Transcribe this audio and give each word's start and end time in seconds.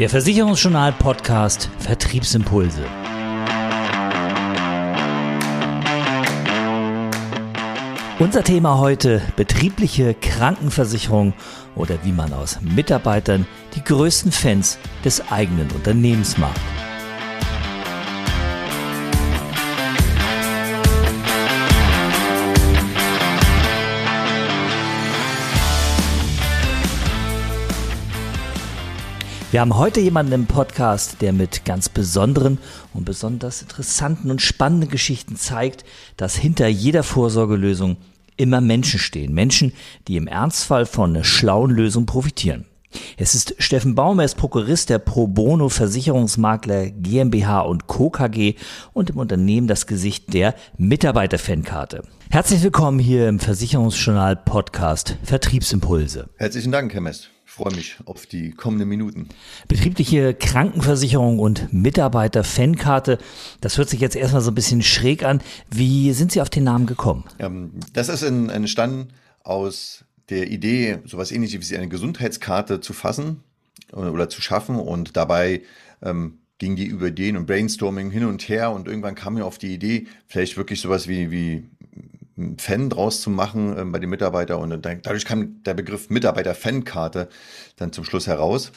Der 0.00 0.08
Versicherungsjournal 0.08 0.92
Podcast 0.92 1.68
Vertriebsimpulse. 1.78 2.82
Unser 8.18 8.42
Thema 8.42 8.78
heute 8.78 9.20
betriebliche 9.36 10.14
Krankenversicherung 10.14 11.34
oder 11.74 12.02
wie 12.02 12.12
man 12.12 12.32
aus 12.32 12.62
Mitarbeitern 12.62 13.46
die 13.74 13.84
größten 13.84 14.32
Fans 14.32 14.78
des 15.04 15.30
eigenen 15.30 15.70
Unternehmens 15.72 16.38
macht. 16.38 16.79
Wir 29.50 29.62
haben 29.62 29.76
heute 29.76 29.98
jemanden 29.98 30.30
im 30.30 30.46
Podcast, 30.46 31.16
der 31.20 31.32
mit 31.32 31.64
ganz 31.64 31.88
besonderen 31.88 32.58
und 32.94 33.04
besonders 33.04 33.62
interessanten 33.62 34.30
und 34.30 34.40
spannenden 34.40 34.88
Geschichten 34.88 35.34
zeigt, 35.34 35.84
dass 36.16 36.36
hinter 36.36 36.68
jeder 36.68 37.02
Vorsorgelösung 37.02 37.96
immer 38.36 38.60
Menschen 38.60 39.00
stehen. 39.00 39.34
Menschen, 39.34 39.72
die 40.06 40.16
im 40.16 40.28
Ernstfall 40.28 40.86
von 40.86 41.10
einer 41.10 41.24
schlauen 41.24 41.72
Lösung 41.72 42.06
profitieren. 42.06 42.64
Es 43.16 43.34
ist 43.34 43.56
Steffen 43.58 43.96
Baum, 43.96 44.20
er 44.20 44.26
ist 44.26 44.36
Prokurist 44.36 44.88
der 44.88 45.00
Pro 45.00 45.26
Bono 45.26 45.68
Versicherungsmakler 45.68 46.90
GmbH 46.90 47.62
und 47.62 47.88
Co. 47.88 48.08
KG 48.08 48.54
und 48.92 49.10
im 49.10 49.16
Unternehmen 49.16 49.66
das 49.66 49.88
Gesicht 49.88 50.32
der 50.32 50.54
Mitarbeiterfankarte. 50.78 52.04
Herzlich 52.30 52.62
willkommen 52.62 53.00
hier 53.00 53.28
im 53.28 53.40
Versicherungsjournal 53.40 54.36
Podcast 54.36 55.16
Vertriebsimpulse. 55.24 56.28
Herzlichen 56.36 56.70
Dank, 56.70 56.94
Herr 56.94 57.00
Mest 57.00 57.30
freue 57.50 57.74
mich 57.74 57.96
auf 58.04 58.26
die 58.26 58.52
kommenden 58.52 58.88
Minuten. 58.88 59.28
Betriebliche 59.66 60.34
Krankenversicherung 60.34 61.40
und 61.40 61.72
Mitarbeiter-Fankarte, 61.72 63.18
das 63.60 63.76
hört 63.76 63.88
sich 63.88 64.00
jetzt 64.00 64.14
erstmal 64.14 64.40
so 64.40 64.52
ein 64.52 64.54
bisschen 64.54 64.82
schräg 64.82 65.24
an. 65.24 65.42
Wie 65.68 66.12
sind 66.12 66.30
Sie 66.30 66.40
auf 66.40 66.48
den 66.48 66.64
Namen 66.64 66.86
gekommen? 66.86 67.24
Ähm, 67.40 67.72
das 67.92 68.08
ist 68.08 68.22
entstanden 68.22 69.08
aus 69.42 70.04
der 70.28 70.48
Idee, 70.48 71.00
sowas 71.04 71.32
ähnliches 71.32 71.70
wie 71.70 71.76
eine 71.76 71.88
Gesundheitskarte 71.88 72.80
zu 72.80 72.92
fassen 72.92 73.42
äh, 73.92 73.96
oder 73.96 74.28
zu 74.28 74.40
schaffen 74.40 74.76
und 74.76 75.16
dabei 75.16 75.62
ähm, 76.02 76.38
ging 76.58 76.76
die 76.76 76.86
über 76.86 77.08
Ideen 77.08 77.36
und 77.36 77.46
Brainstorming 77.46 78.12
hin 78.12 78.26
und 78.26 78.48
her 78.48 78.70
und 78.70 78.86
irgendwann 78.86 79.16
kam 79.16 79.34
mir 79.34 79.44
auf 79.44 79.58
die 79.58 79.74
Idee, 79.74 80.06
vielleicht 80.28 80.56
wirklich 80.56 80.80
sowas 80.80 81.08
wie, 81.08 81.32
wie 81.32 81.64
Fan 82.58 82.90
draus 82.90 83.20
zu 83.20 83.30
machen 83.30 83.76
äh, 83.76 83.84
bei 83.84 83.98
den 83.98 84.10
Mitarbeitern. 84.10 84.60
Und 84.60 84.84
dadurch 84.84 85.24
kam 85.24 85.62
der 85.62 85.74
Begriff 85.74 86.10
Mitarbeiter-Fan-Karte 86.10 87.28
dann 87.76 87.92
zum 87.92 88.04
Schluss 88.04 88.26
heraus. 88.26 88.72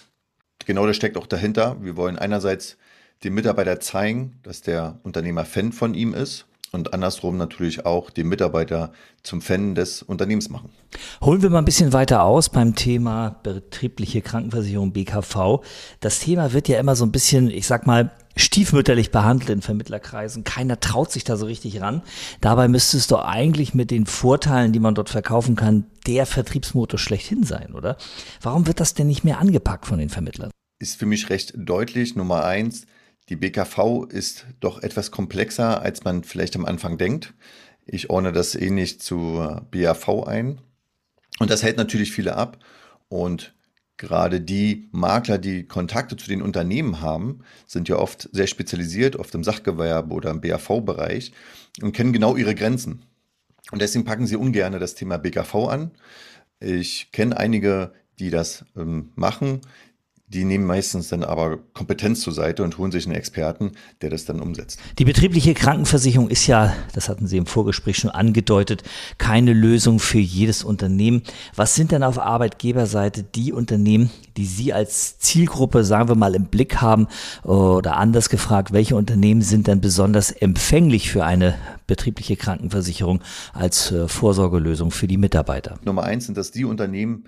Genau 0.66 0.86
das 0.86 0.96
steckt 0.96 1.18
auch 1.18 1.28
dahinter. 1.28 1.78
Wir 1.82 1.98
wollen 1.98 2.18
einerseits 2.18 2.78
dem 3.24 3.34
Mitarbeiter 3.34 3.80
zeigen, 3.80 4.40
dass 4.44 4.62
der 4.62 5.00
Unternehmer 5.04 5.46
Fan 5.46 5.72
von 5.72 5.94
ihm 5.94 6.14
ist 6.14 6.46
und 6.74 6.94
andersrum 6.94 7.38
natürlich 7.38 7.86
auch 7.86 8.10
den 8.10 8.28
Mitarbeiter 8.28 8.92
zum 9.22 9.42
Fan 9.42 9.76
des 9.76 10.02
Unternehmens 10.02 10.50
machen. 10.50 10.72
Holen 11.22 11.42
wir 11.42 11.50
mal 11.50 11.60
ein 11.60 11.66
bisschen 11.66 11.94
weiter 11.94 12.24
aus 12.24 12.50
beim 12.50 12.76
Thema 12.76 13.40
betriebliche 13.44 14.22
Krankenversicherung 14.22 14.92
BKV. 14.92 15.62
Das 16.00 16.20
Thema 16.20 16.52
wird 16.52 16.68
ja 16.68 16.80
immer 16.80 16.96
so 16.96 17.06
ein 17.06 17.12
bisschen, 17.12 17.50
ich 17.50 17.68
sag 17.68 17.86
mal, 17.86 18.12
stiefmütterlich 18.36 19.12
behandelt 19.12 19.52
in 19.52 19.62
Vermittlerkreisen. 19.62 20.44
Keiner 20.44 20.80
traut 20.80 21.12
sich 21.12 21.24
da 21.24 21.38
so 21.38 21.46
richtig 21.46 21.80
ran. 21.80 22.02
Dabei 22.42 22.68
müsste 22.68 22.98
es 22.98 23.06
doch 23.06 23.24
eigentlich 23.24 23.76
mit 23.76 23.92
den 23.92 24.08
Vorteilen, 24.08 24.74
die 24.74 24.80
man 24.80 24.96
dort 24.96 25.10
verkaufen 25.10 25.56
kann, 25.56 25.86
der 26.08 26.26
Vertriebsmotor 26.26 26.98
schlechthin 26.98 27.44
sein, 27.44 27.74
oder? 27.76 27.98
Warum 28.42 28.66
wird 28.66 28.80
das 28.80 28.96
denn 28.96 29.08
nicht 29.08 29.24
mehr 29.24 29.40
angepackt 29.40 29.86
von 29.86 30.00
den 30.00 30.10
Vermittlern? 30.10 30.50
Ist 30.80 30.98
für 30.98 31.06
mich 31.06 31.30
recht 31.30 31.54
deutlich. 31.56 32.16
Nummer 32.16 32.44
eins, 32.44 32.88
die 33.30 33.36
BKV 33.36 34.06
ist 34.10 34.46
doch 34.60 34.82
etwas 34.82 35.12
komplexer, 35.12 35.82
als 35.82 36.04
man 36.04 36.24
vielleicht 36.24 36.56
am 36.56 36.66
Anfang 36.66 36.98
denkt. 36.98 37.34
Ich 37.86 38.10
ordne 38.10 38.32
das 38.32 38.56
ähnlich 38.56 39.00
zu 39.00 39.62
BAV 39.72 40.28
ein. 40.28 40.62
Und 41.40 41.50
das 41.50 41.64
hält 41.64 41.78
natürlich 41.78 42.12
viele 42.12 42.36
ab. 42.36 42.60
Und 43.08 43.54
Gerade 43.98 44.42
die 44.42 44.90
Makler, 44.92 45.38
die 45.38 45.66
Kontakte 45.66 46.18
zu 46.18 46.28
den 46.28 46.42
Unternehmen 46.42 47.00
haben, 47.00 47.40
sind 47.68 47.88
ja 47.88 47.98
oft 47.98 48.28
sehr 48.32 48.48
spezialisiert, 48.48 49.16
oft 49.16 49.34
im 49.36 49.44
Sachgewerbe 49.44 50.14
oder 50.14 50.32
im 50.32 50.42
BAV-Bereich 50.42 51.32
und 51.82 51.94
kennen 51.94 52.12
genau 52.12 52.36
ihre 52.36 52.56
Grenzen. 52.56 53.06
Und 53.72 53.82
deswegen 53.82 54.04
packen 54.04 54.28
sie 54.28 54.36
ungern 54.36 54.78
das 54.80 54.96
Thema 54.96 55.18
BKV 55.18 55.56
an. 55.70 55.92
Ich 56.60 57.12
kenne 57.12 57.38
einige, 57.38 57.94
die 58.20 58.30
das 58.30 58.66
ähm, 58.76 59.12
machen, 59.16 59.62
die 60.34 60.46
nehmen 60.46 60.66
meistens 60.66 61.10
dann 61.10 61.24
aber 61.24 61.60
Kompetenz 61.74 62.22
zur 62.22 62.34
Seite 62.34 62.64
und 62.64 62.78
holen 62.78 62.92
sich 62.92 63.06
einen 63.06 63.16
Experten, 63.16 63.74
der 64.02 64.10
das 64.10 64.26
dann 64.26 64.40
umsetzt. 64.40 64.80
Die 64.98 65.06
betriebliche 65.06 65.54
Krankenversicherung 65.54 66.30
ist 66.30 66.48
ja, 66.48 66.74
das 66.94 67.08
hatten 67.08 67.28
Sie 67.28 67.38
im 67.38 67.46
Vorgespräch 67.46 67.98
schon 67.98 68.10
angedeutet, 68.10 68.84
keine 69.18 69.54
Lösung 69.54 70.00
für 70.00 70.20
jedes 70.20 70.64
Unternehmen. 70.64 71.22
Was 71.56 71.76
sind 71.76 71.92
denn 71.92 72.04
auf 72.04 72.20
Arbeitgeberseite 72.20 73.24
die 73.24 73.54
Unternehmen, 73.54 74.10
die 74.38 74.46
Sie 74.46 74.74
als 74.74 75.20
Zielgruppe, 75.20 75.84
sagen 75.84 76.10
wir 76.10 76.16
mal, 76.16 76.34
im 76.36 76.46
Blick 76.46 76.82
haben? 76.82 77.08
Oder 77.44 77.98
anders 77.98 78.30
gefragt, 78.30 78.74
welche 78.74 78.96
Unternehmen 78.96 79.42
sind 79.42 79.68
denn 79.68 79.82
besonders 79.82 80.32
empfänglich 80.32 81.12
für 81.12 81.24
eine 81.24 81.56
betriebliche 81.86 82.36
Krankenversicherung 82.36 83.22
als 83.54 83.92
äh, 83.92 84.08
Vorsorgelösung 84.08 84.92
für 84.92 85.08
die 85.08 85.18
Mitarbeiter? 85.18 85.78
Nummer 85.84 86.04
eins 86.04 86.26
sind 86.26 86.38
das 86.38 86.52
die 86.52 86.66
Unternehmen, 86.66 87.26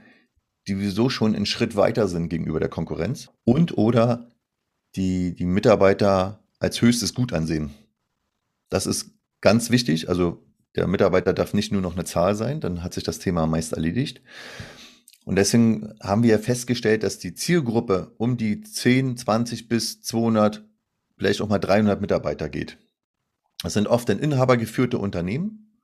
die 0.68 0.74
sowieso 0.74 1.10
schon 1.10 1.36
einen 1.36 1.46
Schritt 1.46 1.76
weiter 1.76 2.08
sind 2.08 2.30
gegenüber 2.30 2.60
der 2.60 2.70
Konkurrenz 2.70 3.30
und 3.44 3.78
oder 3.78 4.30
die, 4.96 5.36
die 5.36 5.46
Mitarbeiter 5.46 6.44
als 6.60 6.82
höchstes 6.82 7.14
Gut 7.14 7.34
ansehen. 7.34 7.72
Das 8.70 8.88
ist 8.88 9.12
ganz 9.42 9.70
wichtig. 9.70 10.10
Also 10.10 10.44
der 10.76 10.88
Mitarbeiter 10.88 11.34
darf 11.34 11.54
nicht 11.54 11.72
nur 11.72 11.82
noch 11.82 11.94
eine 11.94 12.06
Zahl 12.06 12.36
sein, 12.36 12.60
dann 12.60 12.84
hat 12.84 12.94
sich 12.94 13.04
das 13.04 13.20
Thema 13.20 13.46
meist 13.46 13.74
erledigt. 13.74 14.22
Und 15.26 15.38
deswegen 15.38 15.94
haben 16.02 16.24
wir 16.24 16.38
festgestellt, 16.40 17.04
dass 17.04 17.18
die 17.18 17.34
Zielgruppe 17.34 18.14
um 18.18 18.38
die 18.38 18.62
10, 18.62 19.18
20 19.18 19.68
bis 19.68 20.02
200, 20.02 20.64
vielleicht 21.18 21.42
auch 21.42 21.50
mal 21.50 21.60
300 21.60 22.00
Mitarbeiter 22.00 22.50
geht. 22.50 22.78
Das 23.64 23.74
sind 23.74 23.88
oft 23.88 24.08
dann 24.10 24.20
inhabergeführte 24.20 24.98
Unternehmen, 24.98 25.80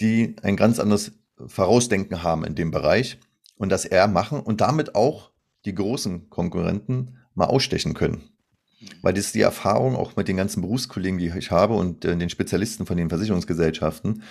die 0.00 0.36
ein 0.42 0.56
ganz 0.56 0.78
anderes 0.78 1.12
Vorausdenken 1.46 2.22
haben 2.22 2.44
in 2.44 2.54
dem 2.54 2.70
Bereich 2.70 3.18
und 3.56 3.70
das 3.70 3.84
eher 3.84 4.08
machen 4.08 4.40
und 4.40 4.60
damit 4.60 4.94
auch 4.94 5.30
die 5.64 5.74
großen 5.74 6.30
Konkurrenten 6.30 7.18
mal 7.34 7.46
ausstechen 7.46 7.94
können. 7.94 8.22
Weil 9.02 9.14
das 9.14 9.26
ist 9.26 9.34
die 9.34 9.40
Erfahrung 9.40 9.96
auch 9.96 10.16
mit 10.16 10.28
den 10.28 10.36
ganzen 10.36 10.60
Berufskollegen, 10.60 11.18
die 11.18 11.32
ich 11.36 11.50
habe 11.50 11.74
und 11.74 12.04
äh, 12.04 12.16
den 12.16 12.28
Spezialisten 12.28 12.86
von 12.86 12.96
den 12.96 13.08
Versicherungsgesellschaften. 13.08 14.22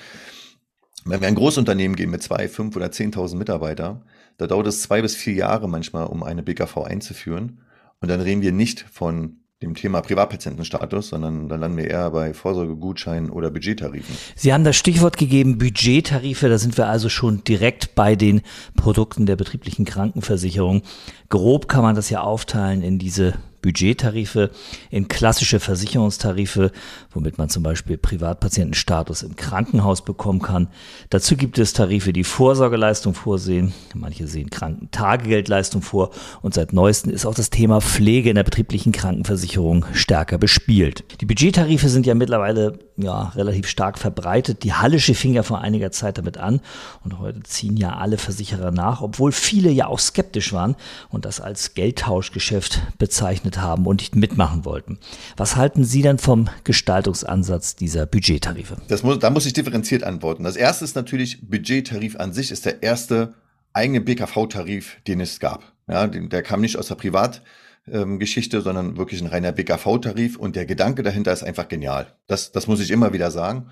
Wenn 1.06 1.22
wir 1.22 1.28
ein 1.28 1.36
Großunternehmen 1.36 1.96
gehen 1.96 2.12
mit 2.12 2.24
zwei, 2.24 2.48
fünf 2.48 2.76
oder 2.76 2.92
zehntausend 2.92 3.40
Mitarbeitern, 3.40 4.04
da 4.38 4.48
dauert 4.48 4.68
es 4.68 4.82
zwei 4.82 5.02
bis 5.02 5.16
vier 5.16 5.34
Jahre 5.34 5.68
manchmal, 5.68 6.06
um 6.08 6.24
eine 6.24 6.44
BKV 6.44 6.78
einzuführen. 6.78 7.62
Und 8.00 8.10
dann 8.10 8.22
reden 8.22 8.42
wir 8.42 8.52
nicht 8.52 8.82
von 8.82 9.43
dem 9.64 9.76
Thema 9.76 10.02
Privatpatientenstatus, 10.02 11.10
sondern 11.10 11.50
da 11.50 11.56
landen 11.56 11.78
wir 11.78 11.90
eher 11.90 12.12
bei 12.12 12.34
Vorsorgegutscheinen 12.34 13.30
oder 13.30 13.50
Budgettarifen. 13.50 14.16
Sie 14.36 14.54
haben 14.54 14.64
das 14.64 14.76
Stichwort 14.76 15.18
gegeben, 15.18 15.58
Budgettarife, 15.58 16.50
da 16.50 16.58
sind 16.58 16.78
wir 16.78 16.88
also 16.88 17.10
schon 17.10 17.44
direkt 17.44 17.96
bei 17.96 18.16
den 18.16 18.42
Produkten 18.76 19.26
der 19.26 19.36
betrieblichen 19.36 19.86
Krankenversicherung. 19.86 20.82
Grob 21.30 21.68
kann 21.68 21.84
man 21.84 21.96
das 21.96 22.10
ja 22.10 22.22
aufteilen 22.22 22.82
in 22.82 23.00
diese 23.00 23.34
Budgettarife 23.64 24.52
in 24.92 25.08
klassische 25.08 25.60
Versicherungstarife, 25.60 26.72
womit 27.12 27.40
man 27.40 27.50
zum 27.50 27.64
Beispiel 27.64 27.98
Privatpatientenstatus 27.98 29.24
im 29.24 29.36
Krankenhaus 29.36 30.04
bekommen 30.04 30.42
kann. 30.42 30.68
Dazu 31.10 31.36
gibt 31.36 31.58
es 31.58 31.74
Tarife, 31.74 32.14
die 32.14 32.24
Vorsorgeleistung 32.24 33.16
vorsehen. 33.16 33.74
Manche 33.96 34.28
sehen 34.28 34.52
Krankentagegeldleistung 34.52 35.82
vor. 35.82 36.12
Und 36.42 36.54
seit 36.54 36.74
neuestem 36.74 37.12
ist 37.12 37.26
auch 37.26 37.34
das 37.34 37.50
Thema 37.50 37.82
Pflege 37.82 38.30
in 38.30 38.36
der 38.36 38.44
betrieblichen 38.44 38.92
Krankenversicherung 38.92 39.86
stärker 39.94 40.38
bespielt. 40.38 41.04
Die 41.22 41.26
Budgettarife 41.26 41.90
sind 41.90 42.06
ja 42.06 42.14
mittlerweile 42.14 42.78
ja, 42.98 43.30
relativ 43.36 43.68
stark 43.68 43.98
verbreitet. 43.98 44.64
Die 44.64 44.74
Hallische 44.74 45.16
fing 45.16 45.34
ja 45.34 45.44
vor 45.44 45.62
einiger 45.62 45.92
Zeit 45.92 46.18
damit 46.18 46.38
an 46.38 46.62
und 47.04 47.20
heute 47.20 47.42
ziehen 47.44 47.78
ja 47.78 47.96
alle 47.96 48.18
Versicherer 48.18 48.72
nach, 48.72 49.02
obwohl 49.02 49.32
viele 49.32 49.72
ja 49.72 49.88
auch 49.88 50.00
skeptisch 50.00 50.54
waren 50.54 50.76
und 51.10 51.26
das 51.26 51.40
als 51.40 51.74
Geldtauschgeschäft 51.74 52.82
bezeichnet 52.98 53.53
haben 53.62 53.86
und 53.86 54.02
nicht 54.02 54.16
mitmachen 54.16 54.66
wollten. 54.66 55.00
Was 55.38 55.56
halten 55.56 55.84
Sie 55.84 56.02
denn 56.02 56.18
vom 56.18 56.50
Gestaltungsansatz 56.64 57.76
dieser 57.76 58.06
Budgettarife? 58.06 58.78
Das 58.88 59.04
muss, 59.04 59.20
da 59.20 59.30
muss 59.30 59.46
ich 59.46 59.54
differenziert 59.54 60.04
antworten. 60.04 60.44
Das 60.44 60.56
erste 60.56 60.86
ist 60.86 60.96
natürlich, 60.96 61.48
Budgettarif 61.50 62.16
an 62.18 62.34
sich 62.34 62.52
ist 62.52 62.66
der 62.66 62.84
erste 62.84 63.34
eigene 63.74 64.02
BKV-Tarif, 64.02 64.98
den 65.08 65.20
es 65.22 65.40
gab. 65.40 65.74
Ja, 65.88 66.08
der 66.08 66.44
kam 66.44 66.62
nicht 66.62 66.78
aus 66.78 66.88
der 66.88 66.96
Privat- 66.96 67.42
ähm, 67.86 68.18
sondern 68.24 68.96
wirklich 68.98 69.22
ein 69.22 69.28
reiner 69.28 69.52
BKV-Tarif. 69.52 70.38
Und 70.38 70.56
der 70.56 70.66
Gedanke 70.66 71.04
dahinter 71.04 71.34
ist 71.34 71.44
einfach 71.44 71.68
genial. 71.68 72.16
Das, 72.28 72.52
das 72.54 72.68
muss 72.68 72.80
ich 72.80 72.92
immer 72.92 73.12
wieder 73.12 73.30
sagen. 73.30 73.70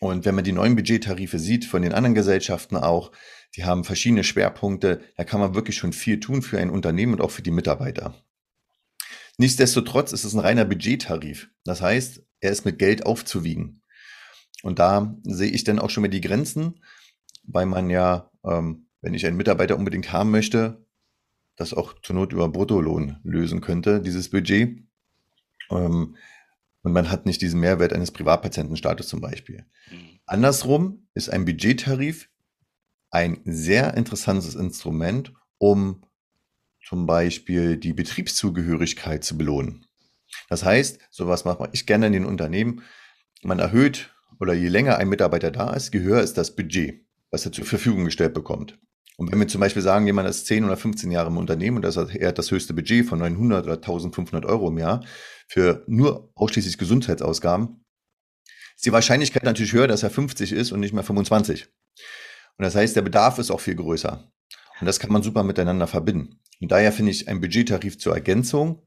Und 0.00 0.24
wenn 0.24 0.34
man 0.34 0.42
die 0.42 0.52
neuen 0.52 0.74
Budgettarife 0.74 1.38
sieht, 1.38 1.64
von 1.64 1.82
den 1.82 1.92
anderen 1.92 2.14
Gesellschaften 2.16 2.76
auch, 2.76 3.12
Die 3.56 3.64
haben 3.64 3.84
verschiedene 3.84 4.24
Schwerpunkte. 4.24 5.00
Da 5.16 5.24
kann 5.24 5.40
man 5.40 5.54
wirklich 5.54 5.76
schon 5.76 5.92
viel 5.92 6.20
tun 6.20 6.42
für 6.42 6.58
ein 6.58 6.70
Unternehmen 6.70 7.14
und 7.14 7.20
auch 7.20 7.30
für 7.30 7.42
die 7.42 7.52
Mitarbeiter. 7.52 8.14
Nichtsdestotrotz 9.38 10.12
ist 10.12 10.24
es 10.24 10.34
ein 10.34 10.40
reiner 10.40 10.64
Budgettarif. 10.64 11.50
Das 11.64 11.82
heißt, 11.82 12.22
er 12.40 12.50
ist 12.50 12.64
mit 12.64 12.78
Geld 12.78 13.06
aufzuwiegen. 13.06 13.82
Und 14.62 14.78
da 14.78 15.16
sehe 15.24 15.50
ich 15.50 15.64
dann 15.64 15.78
auch 15.78 15.90
schon 15.90 16.02
mal 16.02 16.08
die 16.08 16.20
Grenzen, 16.20 16.80
weil 17.42 17.66
man 17.66 17.90
ja, 17.90 18.30
ähm, 18.44 18.88
wenn 19.00 19.14
ich 19.14 19.26
einen 19.26 19.36
Mitarbeiter 19.36 19.76
unbedingt 19.76 20.12
haben 20.12 20.30
möchte, 20.30 20.86
das 21.56 21.74
auch 21.74 21.94
zur 22.02 22.16
Not 22.16 22.32
über 22.32 22.48
Bruttolohn 22.48 23.18
lösen 23.22 23.60
könnte, 23.60 24.00
dieses 24.00 24.30
Budget. 24.30 24.82
Ähm, 25.70 26.16
und 26.82 26.92
man 26.92 27.10
hat 27.10 27.26
nicht 27.26 27.42
diesen 27.42 27.60
Mehrwert 27.60 27.92
eines 27.92 28.10
Privatpatientenstatus 28.10 29.08
zum 29.08 29.20
Beispiel. 29.20 29.66
Mhm. 29.90 30.20
Andersrum 30.26 31.08
ist 31.14 31.30
ein 31.30 31.44
Budgettarif 31.44 32.28
ein 33.10 33.40
sehr 33.44 33.94
interessantes 33.94 34.56
Instrument, 34.56 35.32
um 35.58 36.04
zum 36.86 37.06
Beispiel 37.06 37.76
die 37.76 37.92
Betriebszugehörigkeit 37.92 39.24
zu 39.24 39.36
belohnen. 39.38 39.86
Das 40.48 40.64
heißt, 40.64 41.00
sowas 41.10 41.44
macht 41.44 41.70
ich 41.72 41.86
gerne 41.86 42.06
in 42.06 42.12
den 42.12 42.26
Unternehmen. 42.26 42.82
Man 43.42 43.58
erhöht 43.58 44.14
oder 44.40 44.52
je 44.54 44.68
länger 44.68 44.98
ein 44.98 45.08
Mitarbeiter 45.08 45.50
da 45.50 45.72
ist, 45.72 45.94
je 45.94 46.00
höher 46.00 46.22
ist 46.22 46.36
das 46.36 46.54
Budget, 46.54 47.06
was 47.30 47.46
er 47.46 47.52
zur 47.52 47.64
Verfügung 47.64 48.04
gestellt 48.04 48.34
bekommt. 48.34 48.78
Und 49.16 49.30
wenn 49.30 49.38
wir 49.38 49.46
zum 49.46 49.60
Beispiel 49.60 49.82
sagen, 49.82 50.06
jemand 50.06 50.28
ist 50.28 50.46
10 50.46 50.64
oder 50.64 50.76
15 50.76 51.10
Jahre 51.10 51.28
im 51.28 51.36
Unternehmen 51.36 51.76
und 51.76 51.84
er 51.84 52.28
hat 52.28 52.38
das 52.38 52.50
höchste 52.50 52.74
Budget 52.74 53.06
von 53.06 53.20
900 53.20 53.64
oder 53.64 53.74
1500 53.74 54.44
Euro 54.44 54.68
im 54.68 54.78
Jahr 54.78 55.04
für 55.46 55.84
nur 55.86 56.32
ausschließlich 56.34 56.78
Gesundheitsausgaben, 56.78 57.84
ist 58.74 58.86
die 58.86 58.92
Wahrscheinlichkeit 58.92 59.44
natürlich 59.44 59.72
höher, 59.72 59.86
dass 59.86 60.02
er 60.02 60.10
50 60.10 60.50
ist 60.50 60.72
und 60.72 60.80
nicht 60.80 60.92
mehr 60.92 61.04
25. 61.04 61.68
Und 62.56 62.62
das 62.64 62.74
heißt, 62.74 62.96
der 62.96 63.02
Bedarf 63.02 63.38
ist 63.38 63.52
auch 63.52 63.60
viel 63.60 63.76
größer. 63.76 64.32
Und 64.80 64.86
das 64.86 64.98
kann 64.98 65.12
man 65.12 65.22
super 65.22 65.44
miteinander 65.44 65.86
verbinden. 65.86 66.40
Und 66.64 66.72
daher 66.72 66.92
finde 66.92 67.10
ich 67.10 67.28
ein 67.28 67.42
Budgettarif 67.42 67.98
zur 67.98 68.14
Ergänzung 68.14 68.80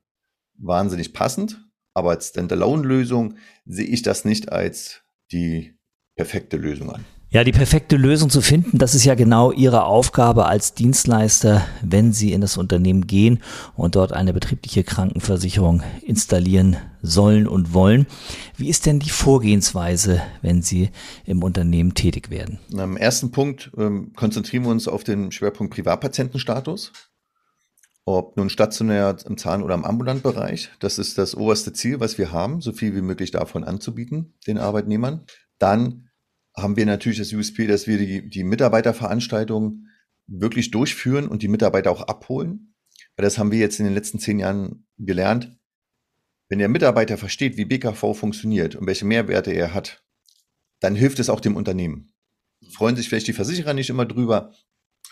wahnsinnig 0.58 1.14
passend. 1.14 1.64
Aber 1.94 2.10
als 2.10 2.30
Standalone-Lösung 2.30 3.36
sehe 3.68 3.86
ich 3.86 4.02
das 4.02 4.26
nicht 4.26 4.52
als 4.52 5.04
die 5.32 5.78
perfekte 6.16 6.58
Lösung 6.58 6.92
an. 6.92 7.06
Ja, 7.30 7.44
die 7.44 7.52
perfekte 7.52 7.96
Lösung 7.96 8.32
zu 8.32 8.42
finden, 8.42 8.80
das 8.80 8.96
ist 8.96 9.06
ja 9.06 9.14
genau 9.14 9.52
Ihre 9.52 9.84
Aufgabe 9.84 10.48
als 10.48 10.74
Dienstleister, 10.74 11.68
wenn 11.84 12.14
Sie 12.14 12.34
in 12.34 12.42
das 12.42 12.58
Unternehmen 12.58 13.06
gehen 13.06 13.44
und 13.76 13.96
dort 13.96 14.12
eine 14.12 14.34
betriebliche 14.34 14.84
Krankenversicherung 14.84 15.84
installieren 16.02 16.78
sollen 17.04 17.48
und 17.48 17.76
wollen. 17.76 18.08
Wie 18.56 18.70
ist 18.70 18.88
denn 18.88 18.98
die 19.00 19.12
Vorgehensweise, 19.12 20.24
wenn 20.42 20.64
Sie 20.64 20.90
im 21.26 21.44
Unternehmen 21.44 21.94
tätig 21.94 22.32
werden? 22.32 22.58
Am 22.76 22.98
ersten 22.98 23.30
Punkt 23.30 23.70
ähm, 23.78 24.14
konzentrieren 24.16 24.64
wir 24.64 24.72
uns 24.72 24.88
auf 24.88 25.04
den 25.04 25.32
Schwerpunkt 25.32 25.76
Privatpatientenstatus. 25.76 26.92
Ob 28.08 28.38
nun 28.38 28.50
stationär 28.50 29.18
im 29.26 29.38
Zahn- 29.38 29.62
oder 29.62 29.76
im 29.76 29.84
ambulanten 29.84 30.24
Bereich. 30.24 30.70
Das 30.80 30.98
ist 30.98 31.18
das 31.18 31.36
oberste 31.36 31.74
Ziel, 31.74 32.00
was 32.00 32.18
wir 32.18 32.32
haben, 32.32 32.62
so 32.62 32.72
viel 32.72 32.96
wie 32.96 33.02
möglich 33.02 33.32
davon 33.32 33.66
anzubieten, 33.66 34.34
den 34.48 34.58
Arbeitnehmern. 34.58 35.26
Dann 35.60 36.10
haben 36.56 36.78
wir 36.78 36.86
natürlich 36.86 37.18
das 37.18 37.34
USP, 37.34 37.68
dass 37.68 37.86
wir 37.86 37.98
die, 37.98 38.30
die 38.30 38.46
Mitarbeiterveranstaltungen 38.46 39.90
wirklich 40.26 40.72
durchführen 40.72 41.28
und 41.28 41.42
die 41.42 41.50
Mitarbeiter 41.50 41.92
auch 41.92 42.02
abholen. 42.02 42.76
Weil 43.18 43.26
das 43.26 43.38
haben 43.38 43.52
wir 43.52 43.60
jetzt 43.60 43.78
in 43.78 43.86
den 43.86 43.94
letzten 43.94 44.20
zehn 44.20 44.40
Jahren 44.40 44.88
gelernt. 44.98 45.60
Wenn 46.48 46.60
der 46.60 46.70
Mitarbeiter 46.70 47.18
versteht, 47.18 47.58
wie 47.58 47.66
BKV 47.66 48.14
funktioniert 48.14 48.78
und 48.78 48.88
welche 48.88 49.04
Mehrwerte 49.04 49.52
er 49.52 49.74
hat, 49.74 50.02
dann 50.80 50.96
hilft 50.96 51.20
es 51.20 51.30
auch 51.30 51.42
dem 51.42 51.58
Unternehmen. 51.58 52.14
Freuen 52.72 52.96
sich 52.96 53.10
vielleicht 53.10 53.28
die 53.28 53.34
Versicherer 53.34 53.74
nicht 53.74 53.90
immer 53.90 54.06
drüber, 54.06 54.54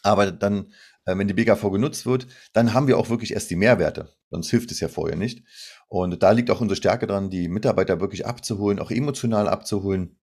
aber 0.01 0.31
dann, 0.31 0.71
wenn 1.05 1.27
die 1.27 1.33
BKV 1.33 1.69
genutzt 1.71 2.05
wird, 2.05 2.27
dann 2.53 2.73
haben 2.73 2.87
wir 2.87 2.97
auch 2.97 3.09
wirklich 3.09 3.33
erst 3.33 3.51
die 3.51 3.55
Mehrwerte. 3.55 4.09
Sonst 4.31 4.49
hilft 4.49 4.71
es 4.71 4.79
ja 4.79 4.87
vorher 4.87 5.15
nicht. 5.15 5.45
Und 5.87 6.23
da 6.23 6.31
liegt 6.31 6.49
auch 6.49 6.61
unsere 6.61 6.75
Stärke 6.75 7.07
dran, 7.07 7.29
die 7.29 7.47
Mitarbeiter 7.47 7.99
wirklich 7.99 8.25
abzuholen, 8.25 8.79
auch 8.79 8.91
emotional 8.91 9.47
abzuholen 9.47 10.17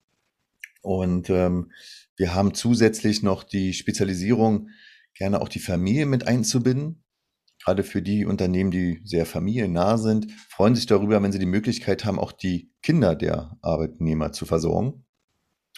und 0.83 1.31
ähm, 1.31 1.71
wir 2.17 2.35
haben 2.35 2.55
zusätzlich 2.55 3.23
noch 3.23 3.45
die 3.45 3.73
Spezialisierung, 3.73 4.69
gerne 5.15 5.41
auch 5.41 5.49
die 5.49 5.61
Familie 5.61 6.07
mit 6.07 6.27
einzubinden. 6.27 7.05
Gerade 7.65 7.85
für 7.85 8.03
die 8.03 8.27
Unternehmen, 8.27 8.73
die 8.73 9.01
sehr 9.05 9.25
familiennah 9.25 9.97
sind, 9.97 10.31
freuen 10.49 10.75
sich 10.75 10.87
darüber, 10.87 11.23
wenn 11.23 11.31
sie 11.31 11.39
die 11.39 11.47
Möglichkeit 11.47 12.05
haben, 12.05 12.19
auch 12.19 12.33
die 12.33 12.73
Kinder 12.83 13.15
der 13.15 13.57
Arbeitnehmer 13.63 14.33
zu 14.33 14.47
versorgen 14.47 15.05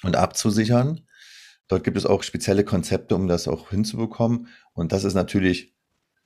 und 0.03 0.17
abzusichern. 0.17 1.07
Dort 1.69 1.85
gibt 1.85 1.97
es 1.97 2.07
auch 2.07 2.23
spezielle 2.23 2.65
Konzepte, 2.65 3.15
um 3.15 3.27
das 3.27 3.49
auch 3.49 3.71
hinzubekommen. 3.71 4.49
Und 4.73 4.93
das 4.93 5.05
ist 5.05 5.15
natürlich, 5.15 5.75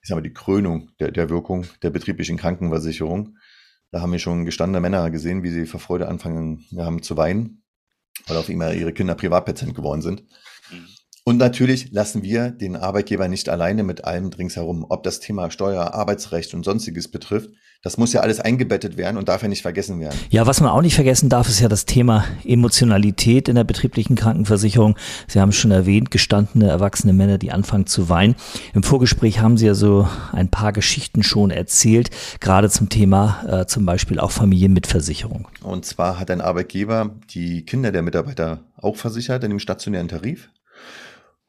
ich 0.02 0.08
sage 0.08 0.20
mal, 0.20 0.29
die 0.29 0.35
Krönung 0.35 0.90
der, 0.99 1.12
der 1.12 1.31
Wirkung 1.31 1.67
der 1.82 1.90
betrieblichen 1.90 2.37
Krankenversicherung. 2.37 3.37
Da 3.90 4.00
haben 4.00 4.12
wir 4.12 4.19
schon 4.19 4.44
gestandene 4.44 4.81
Männer 4.81 5.11
gesehen, 5.11 5.43
wie 5.43 5.50
sie 5.50 5.67
vor 5.67 5.81
Freude 5.81 6.08
anfangen 6.08 6.67
haben 6.76 7.02
zu 7.02 7.17
weinen 7.17 7.62
weil 8.26 8.37
auf 8.37 8.49
immer 8.49 8.73
ihre 8.73 8.93
Kinder 8.93 9.14
Privatpatient 9.14 9.75
geworden 9.75 10.02
sind. 10.02 10.25
Und 11.28 11.36
natürlich 11.36 11.92
lassen 11.92 12.22
wir 12.22 12.50
den 12.50 12.75
Arbeitgeber 12.75 13.28
nicht 13.28 13.50
alleine 13.50 13.82
mit 13.82 14.02
allem 14.02 14.28
ringsherum, 14.28 14.86
ob 14.88 15.02
das 15.02 15.20
Thema 15.20 15.50
Steuer, 15.50 15.92
Arbeitsrecht 15.92 16.54
und 16.54 16.64
sonstiges 16.64 17.08
betrifft. 17.08 17.50
Das 17.82 17.98
muss 17.98 18.14
ja 18.14 18.22
alles 18.22 18.40
eingebettet 18.40 18.96
werden 18.96 19.19
und 19.19 19.28
darf 19.28 19.42
ja 19.42 19.48
nicht 19.48 19.60
vergessen 19.60 20.00
werden. 20.00 20.19
Ja, 20.30 20.46
was 20.46 20.62
man 20.62 20.70
auch 20.70 20.80
nicht 20.80 20.94
vergessen 20.94 21.28
darf, 21.28 21.50
ist 21.50 21.60
ja 21.60 21.69
das 21.69 21.84
Thema 21.84 22.25
Emotionalität 22.46 23.50
in 23.50 23.56
der 23.56 23.64
betrieblichen 23.64 24.16
Krankenversicherung. 24.16 24.96
Sie 25.26 25.38
haben 25.38 25.52
schon 25.52 25.70
erwähnt, 25.70 26.10
gestandene 26.10 26.66
erwachsene 26.66 27.12
Männer, 27.12 27.36
die 27.36 27.52
anfangen 27.52 27.84
zu 27.84 28.08
weinen. 28.08 28.34
Im 28.72 28.82
Vorgespräch 28.82 29.40
haben 29.40 29.58
Sie 29.58 29.66
ja 29.66 29.75
so 29.75 30.08
ein 30.32 30.48
paar 30.48 30.72
Geschichten 30.72 31.22
schon 31.22 31.50
erzählt, 31.50 32.08
gerade 32.40 32.70
zum 32.70 32.88
Thema 32.88 33.44
äh, 33.46 33.66
zum 33.66 33.84
Beispiel 33.84 34.19
auch 34.19 34.30
Familienmitversicherung. 34.30 35.46
Und 35.62 35.84
zwar 35.84 36.19
hat 36.19 36.30
ein 36.30 36.40
Arbeitgeber 36.40 37.10
die 37.34 37.66
Kinder 37.66 37.92
der 37.92 38.00
Mitarbeiter 38.00 38.60
auch 38.78 38.96
versichert 38.96 39.44
in 39.44 39.50
dem 39.50 39.58
stationären 39.58 40.08
Tarif. 40.08 40.48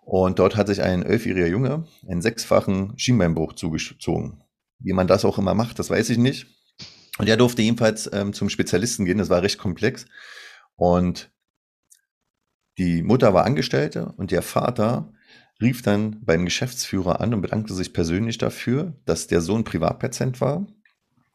Und 0.10 0.40
dort 0.40 0.56
hat 0.56 0.66
sich 0.66 0.82
ein 0.82 1.04
elfjähriger 1.04 1.46
Junge 1.46 1.86
einen 2.08 2.24
sechsfachen 2.24 2.98
Schienbeinbruch 2.98 3.54
zugezogen. 3.54 4.42
Wie 4.80 4.94
man 4.94 5.06
das 5.06 5.24
auch 5.24 5.38
immer 5.38 5.54
macht, 5.54 5.78
das 5.78 5.92
weiß 5.92 6.10
ich 6.10 6.18
nicht. 6.18 6.48
Und 7.20 7.30
er 7.30 7.38
durfte 7.38 7.62
jedenfalls 7.62 8.10
ähm, 8.12 8.34
zum 8.34 8.50
Spezialisten 8.50 9.06
gehen, 9.06 9.20
das 9.20 9.30
war 9.30 9.44
recht 9.44 9.60
komplex. 9.60 10.08
Und 10.76 11.32
die 12.80 13.04
Mutter 13.04 13.36
war 13.36 13.46
Angestellte 13.46 14.12
und 14.18 14.32
der 14.32 14.42
Vater 14.42 15.14
rief 15.62 15.84
dann 15.84 16.26
beim 16.26 16.44
Geschäftsführer 16.44 17.22
an 17.22 17.36
und 17.36 17.42
bedankte 17.42 17.76
sich 17.76 17.94
persönlich 17.94 18.40
dafür, 18.40 18.96
dass 19.06 19.28
der 19.28 19.42
Sohn 19.42 19.64
Privatpatient 19.64 20.42
war 20.42 20.66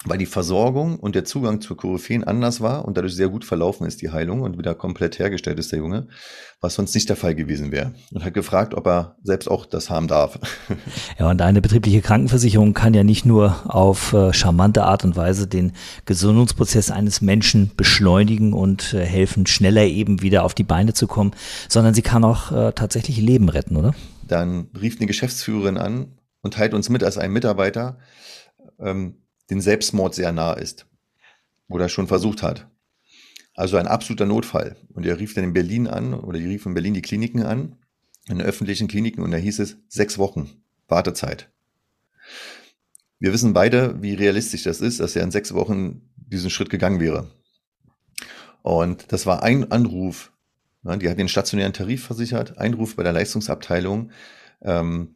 weil 0.04 0.18
die 0.18 0.26
Versorgung 0.26 0.98
und 0.98 1.14
der 1.14 1.24
Zugang 1.24 1.60
zur 1.60 1.76
Koryphäen 1.76 2.24
anders 2.24 2.60
war 2.60 2.84
und 2.84 2.96
dadurch 2.96 3.14
sehr 3.14 3.28
gut 3.28 3.44
verlaufen 3.44 3.86
ist, 3.86 4.02
die 4.02 4.10
Heilung 4.10 4.42
und 4.42 4.58
wieder 4.58 4.74
komplett 4.74 5.18
hergestellt 5.18 5.58
ist, 5.58 5.72
der 5.72 5.78
Junge, 5.78 6.08
was 6.60 6.74
sonst 6.74 6.94
nicht 6.94 7.08
der 7.08 7.16
Fall 7.16 7.34
gewesen 7.34 7.72
wäre. 7.72 7.94
Und 8.12 8.22
hat 8.24 8.34
gefragt, 8.34 8.74
ob 8.74 8.86
er 8.86 9.16
selbst 9.22 9.50
auch 9.50 9.64
das 9.66 9.90
haben 9.90 10.08
darf. 10.08 10.38
Ja, 11.18 11.30
und 11.30 11.40
eine 11.42 11.60
betriebliche 11.60 12.00
Krankenversicherung 12.00 12.74
kann 12.74 12.94
ja 12.94 13.04
nicht 13.04 13.24
nur 13.24 13.56
auf 13.66 14.12
äh, 14.12 14.32
charmante 14.32 14.84
Art 14.84 15.04
und 15.04 15.16
Weise 15.16 15.46
den 15.46 15.72
Gesundungsprozess 16.06 16.90
eines 16.90 17.20
Menschen 17.20 17.70
beschleunigen 17.76 18.52
und 18.52 18.94
äh, 18.94 19.04
helfen, 19.04 19.46
schneller 19.46 19.84
eben 19.84 20.22
wieder 20.22 20.44
auf 20.44 20.54
die 20.54 20.64
Beine 20.64 20.92
zu 20.92 21.06
kommen, 21.06 21.32
sondern 21.68 21.94
sie 21.94 22.02
kann 22.02 22.24
auch 22.24 22.52
äh, 22.52 22.72
tatsächlich 22.72 23.18
Leben 23.18 23.48
retten, 23.48 23.76
oder? 23.76 23.94
Dann 24.26 24.68
rief 24.80 24.96
eine 24.96 25.06
Geschäftsführerin 25.06 25.78
an 25.78 26.18
und 26.42 26.54
teilt 26.54 26.74
uns 26.74 26.88
mit 26.88 27.04
als 27.04 27.16
ein 27.16 27.32
Mitarbeiter, 27.32 27.98
ähm, 28.80 29.23
den 29.50 29.60
Selbstmord 29.60 30.14
sehr 30.14 30.32
nah 30.32 30.52
ist 30.52 30.86
oder 31.68 31.88
schon 31.88 32.06
versucht 32.06 32.42
hat. 32.42 32.68
Also 33.54 33.76
ein 33.76 33.86
absoluter 33.86 34.26
Notfall. 34.26 34.76
Und 34.92 35.06
er 35.06 35.18
rief 35.18 35.34
dann 35.34 35.44
in 35.44 35.52
Berlin 35.52 35.86
an 35.86 36.14
oder 36.14 36.38
die 36.38 36.46
rief 36.46 36.66
in 36.66 36.74
Berlin 36.74 36.94
die 36.94 37.02
Kliniken 37.02 37.42
an, 37.42 37.76
in 38.28 38.40
öffentlichen 38.40 38.88
Kliniken, 38.88 39.22
und 39.22 39.30
da 39.30 39.36
hieß 39.36 39.58
es 39.60 39.76
sechs 39.88 40.18
Wochen 40.18 40.50
Wartezeit. 40.88 41.50
Wir 43.18 43.32
wissen 43.32 43.52
beide, 43.52 44.02
wie 44.02 44.14
realistisch 44.14 44.64
das 44.64 44.80
ist, 44.80 45.00
dass 45.00 45.14
er 45.14 45.22
in 45.22 45.30
sechs 45.30 45.54
Wochen 45.54 46.10
diesen 46.16 46.50
Schritt 46.50 46.70
gegangen 46.70 47.00
wäre. 47.00 47.30
Und 48.62 49.12
das 49.12 49.26
war 49.26 49.42
ein 49.42 49.70
Anruf. 49.70 50.32
Die 50.82 51.08
hat 51.08 51.18
den 51.18 51.28
stationären 51.28 51.72
Tarif 51.72 52.04
versichert, 52.04 52.58
Einruf 52.58 52.96
bei 52.96 53.02
der 53.02 53.12
Leistungsabteilung. 53.12 54.10
Ähm, 54.62 55.14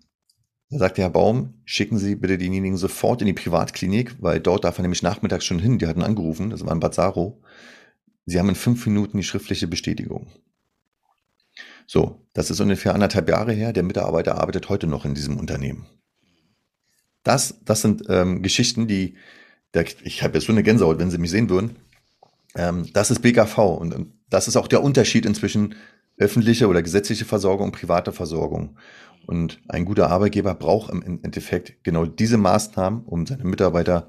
da 0.70 0.78
sagt 0.78 0.98
der 0.98 1.06
Herr 1.06 1.10
Baum, 1.10 1.54
schicken 1.64 1.98
Sie 1.98 2.14
bitte 2.14 2.36
denjenigen 2.36 2.76
sofort 2.76 3.22
in 3.22 3.26
die 3.26 3.32
Privatklinik, 3.32 4.16
weil 4.20 4.38
dort 4.38 4.64
darf 4.64 4.78
er 4.78 4.82
nämlich 4.82 5.02
nachmittags 5.02 5.46
schon 5.46 5.58
hin. 5.58 5.78
Die 5.78 5.86
hatten 5.86 6.02
angerufen, 6.02 6.50
das 6.50 6.64
war 6.64 6.72
in 6.72 6.80
Bad 6.80 6.94
Saro. 6.94 7.40
Sie 8.26 8.38
haben 8.38 8.50
in 8.50 8.54
fünf 8.54 8.86
Minuten 8.86 9.16
die 9.16 9.24
schriftliche 9.24 9.66
Bestätigung. 9.66 10.26
So, 11.86 12.26
das 12.34 12.50
ist 12.50 12.60
ungefähr 12.60 12.94
anderthalb 12.94 13.30
Jahre 13.30 13.52
her. 13.52 13.72
Der 13.72 13.82
Mitarbeiter 13.82 14.36
arbeitet 14.36 14.68
heute 14.68 14.86
noch 14.86 15.06
in 15.06 15.14
diesem 15.14 15.38
Unternehmen. 15.38 15.86
Das, 17.22 17.60
das 17.64 17.80
sind 17.80 18.04
ähm, 18.10 18.42
Geschichten, 18.42 18.86
die, 18.86 19.16
der, 19.72 19.86
ich 20.04 20.22
habe 20.22 20.34
jetzt 20.34 20.46
so 20.46 20.52
eine 20.52 20.62
Gänsehaut, 20.62 20.98
wenn 20.98 21.10
Sie 21.10 21.16
mich 21.16 21.30
sehen 21.30 21.48
würden. 21.48 21.76
Ähm, 22.54 22.90
das 22.92 23.10
ist 23.10 23.22
BKV 23.22 23.58
und, 23.58 23.94
und 23.94 24.12
das 24.28 24.48
ist 24.48 24.56
auch 24.56 24.68
der 24.68 24.82
Unterschied 24.82 25.24
inzwischen 25.24 25.74
öffentliche 26.18 26.68
oder 26.68 26.82
gesetzliche 26.82 27.24
Versorgung 27.24 27.68
und 27.68 27.72
private 27.72 28.12
Versorgung. 28.12 28.76
Und 29.28 29.60
ein 29.68 29.84
guter 29.84 30.08
Arbeitgeber 30.08 30.54
braucht 30.54 30.90
im 30.90 31.02
Endeffekt 31.22 31.84
genau 31.84 32.06
diese 32.06 32.38
Maßnahmen, 32.38 33.02
um 33.04 33.26
seine 33.26 33.44
Mitarbeiter 33.44 34.08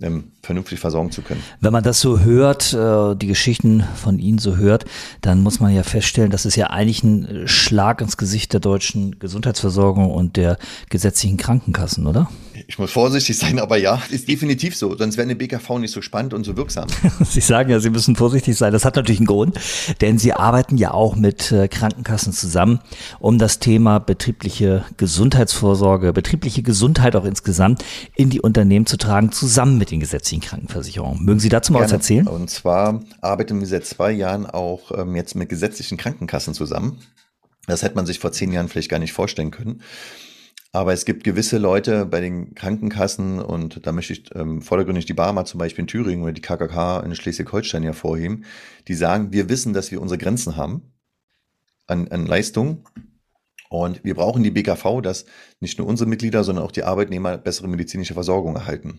ähm, 0.00 0.30
vernünftig 0.42 0.78
versorgen 0.78 1.10
zu 1.10 1.22
können. 1.22 1.42
Wenn 1.60 1.72
man 1.72 1.82
das 1.82 2.00
so 2.00 2.20
hört, 2.20 2.72
äh, 2.72 3.16
die 3.16 3.26
Geschichten 3.26 3.82
von 3.96 4.20
Ihnen 4.20 4.38
so 4.38 4.56
hört, 4.56 4.84
dann 5.22 5.42
muss 5.42 5.58
man 5.58 5.74
ja 5.74 5.82
feststellen, 5.82 6.30
das 6.30 6.46
ist 6.46 6.54
ja 6.54 6.68
eigentlich 6.68 7.02
ein 7.02 7.48
Schlag 7.48 8.00
ins 8.00 8.16
Gesicht 8.16 8.52
der 8.52 8.60
deutschen 8.60 9.18
Gesundheitsversorgung 9.18 10.08
und 10.12 10.36
der 10.36 10.56
gesetzlichen 10.88 11.36
Krankenkassen, 11.36 12.06
oder? 12.06 12.28
Ich 12.66 12.78
muss 12.78 12.92
vorsichtig 12.92 13.36
sein, 13.38 13.58
aber 13.58 13.76
ja, 13.76 14.00
ist 14.10 14.28
definitiv 14.28 14.76
so. 14.76 14.96
Sonst 14.96 15.16
wäre 15.16 15.24
eine 15.24 15.36
BKV 15.36 15.78
nicht 15.78 15.92
so 15.92 16.02
spannend 16.02 16.34
und 16.34 16.44
so 16.44 16.56
wirksam. 16.56 16.86
Sie 17.20 17.40
sagen 17.40 17.70
ja, 17.70 17.80
Sie 17.80 17.90
müssen 17.90 18.16
vorsichtig 18.16 18.56
sein. 18.56 18.72
Das 18.72 18.84
hat 18.84 18.96
natürlich 18.96 19.20
einen 19.20 19.26
Grund, 19.26 19.58
denn 20.00 20.18
Sie 20.18 20.32
arbeiten 20.32 20.76
ja 20.76 20.92
auch 20.92 21.16
mit 21.16 21.52
äh, 21.52 21.68
Krankenkassen 21.68 22.32
zusammen, 22.32 22.80
um 23.20 23.38
das 23.38 23.58
Thema 23.58 23.98
betriebliche 23.98 24.84
Gesundheitsvorsorge, 24.96 26.12
betriebliche 26.12 26.62
Gesundheit 26.62 27.16
auch 27.16 27.24
insgesamt 27.24 27.84
in 28.14 28.30
die 28.30 28.40
Unternehmen 28.40 28.86
zu 28.86 28.96
tragen, 28.96 29.32
zusammen 29.32 29.78
mit 29.78 29.90
den 29.90 30.00
gesetzlichen 30.00 30.42
Krankenversicherungen. 30.42 31.24
Mögen 31.24 31.40
Sie 31.40 31.48
dazu 31.48 31.72
mal 31.72 31.80
Gerne. 31.80 31.92
was 31.92 31.92
erzählen? 31.92 32.28
Und 32.28 32.50
zwar 32.50 33.02
arbeiten 33.20 33.60
wir 33.60 33.66
seit 33.66 33.86
zwei 33.86 34.12
Jahren 34.12 34.46
auch 34.46 34.90
ähm, 34.96 35.16
jetzt 35.16 35.34
mit 35.34 35.48
gesetzlichen 35.48 35.98
Krankenkassen 35.98 36.54
zusammen. 36.54 36.98
Das 37.66 37.82
hätte 37.82 37.94
man 37.94 38.06
sich 38.06 38.18
vor 38.18 38.32
zehn 38.32 38.52
Jahren 38.52 38.68
vielleicht 38.68 38.90
gar 38.90 38.98
nicht 38.98 39.12
vorstellen 39.12 39.50
können. 39.50 39.80
Aber 40.74 40.92
es 40.92 41.04
gibt 41.04 41.22
gewisse 41.22 41.58
Leute 41.58 42.04
bei 42.04 42.20
den 42.20 42.56
Krankenkassen 42.56 43.38
und 43.38 43.86
da 43.86 43.92
möchte 43.92 44.12
ich 44.12 44.34
ähm, 44.34 44.60
vordergründig 44.60 45.06
die 45.06 45.14
Barmer 45.14 45.44
zum 45.44 45.58
Beispiel 45.58 45.82
in 45.82 45.86
Thüringen 45.86 46.24
oder 46.24 46.32
die 46.32 46.40
KKK 46.40 46.98
in 46.98 47.14
Schleswig-Holstein 47.14 47.84
hervorheben, 47.84 48.44
die 48.88 48.94
sagen, 48.94 49.32
wir 49.32 49.48
wissen, 49.48 49.72
dass 49.72 49.92
wir 49.92 50.02
unsere 50.02 50.18
Grenzen 50.18 50.56
haben 50.56 50.92
an, 51.86 52.08
an 52.08 52.26
Leistung. 52.26 52.88
Und 53.70 54.02
wir 54.02 54.16
brauchen 54.16 54.42
die 54.42 54.50
BKV, 54.50 55.00
dass 55.00 55.26
nicht 55.60 55.78
nur 55.78 55.86
unsere 55.86 56.10
Mitglieder, 56.10 56.42
sondern 56.42 56.64
auch 56.64 56.72
die 56.72 56.82
Arbeitnehmer 56.82 57.38
bessere 57.38 57.68
medizinische 57.68 58.14
Versorgung 58.14 58.56
erhalten. 58.56 58.98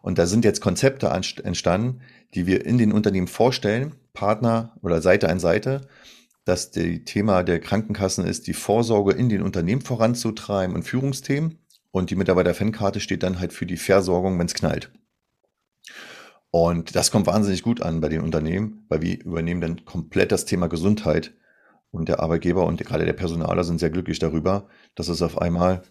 Und 0.00 0.18
da 0.18 0.26
sind 0.26 0.44
jetzt 0.44 0.60
Konzepte 0.60 1.08
entstanden, 1.08 2.02
die 2.34 2.46
wir 2.46 2.64
in 2.64 2.78
den 2.78 2.92
Unternehmen 2.92 3.26
vorstellen, 3.26 3.96
Partner 4.12 4.76
oder 4.80 5.02
Seite 5.02 5.28
an 5.28 5.40
Seite, 5.40 5.88
dass 6.44 6.70
das 6.70 6.98
Thema 7.04 7.42
der 7.42 7.60
Krankenkassen 7.60 8.26
ist, 8.26 8.46
die 8.46 8.54
Vorsorge 8.54 9.12
in 9.12 9.28
den 9.28 9.42
Unternehmen 9.42 9.80
voranzutreiben 9.80 10.74
und 10.74 10.82
Führungsthemen. 10.82 11.58
Und 11.90 12.10
die 12.10 12.16
Mitarbeiter-Fan-Karte 12.16 13.00
steht 13.00 13.22
dann 13.22 13.38
halt 13.38 13.52
für 13.52 13.66
die 13.66 13.76
Versorgung, 13.76 14.38
wenn 14.38 14.46
es 14.46 14.54
knallt. 14.54 14.90
Und 16.50 16.94
das 16.94 17.10
kommt 17.10 17.26
wahnsinnig 17.26 17.62
gut 17.62 17.82
an 17.82 18.00
bei 18.00 18.08
den 18.08 18.20
Unternehmen, 18.20 18.84
weil 18.88 19.02
wir 19.02 19.24
übernehmen 19.24 19.60
dann 19.60 19.84
komplett 19.84 20.32
das 20.32 20.44
Thema 20.44 20.68
Gesundheit. 20.68 21.34
Und 21.90 22.08
der 22.08 22.20
Arbeitgeber 22.20 22.66
und 22.66 22.84
gerade 22.84 23.04
der 23.04 23.12
Personaler 23.12 23.64
sind 23.64 23.78
sehr 23.78 23.90
glücklich 23.90 24.18
darüber, 24.18 24.68
dass 24.96 25.08
es 25.08 25.22
auf 25.22 25.40
einmal 25.40 25.82